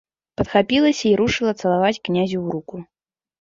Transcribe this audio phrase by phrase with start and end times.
[0.39, 2.75] Падхапілася і рушыла цалаваць князю ў руку.